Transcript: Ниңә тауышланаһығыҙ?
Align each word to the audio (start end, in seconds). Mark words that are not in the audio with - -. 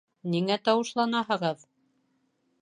Ниңә 0.35 0.55
тауышланаһығыҙ? 0.69 1.63